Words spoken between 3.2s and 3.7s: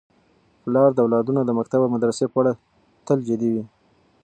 جدي وي.